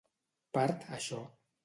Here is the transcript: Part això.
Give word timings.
Part 0.57 0.87
això. 0.97 1.21